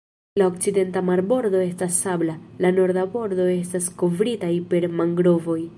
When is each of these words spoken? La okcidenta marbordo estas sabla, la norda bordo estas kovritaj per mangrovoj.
La 0.41 0.45
okcidenta 0.51 1.03
marbordo 1.09 1.61
estas 1.65 1.99
sabla, 2.05 2.37
la 2.65 2.73
norda 2.81 3.05
bordo 3.17 3.49
estas 3.61 3.93
kovritaj 4.03 4.55
per 4.73 4.93
mangrovoj. 5.03 5.61